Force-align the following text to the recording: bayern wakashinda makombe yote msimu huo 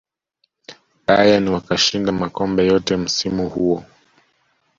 bayern 1.05 1.47
wakashinda 1.51 2.11
makombe 2.11 2.65
yote 2.67 2.97
msimu 2.97 3.49
huo 3.49 3.83